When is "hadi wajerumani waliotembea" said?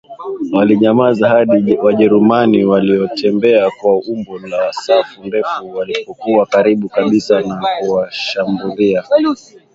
1.29-3.71